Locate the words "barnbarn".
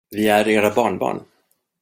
0.75-1.23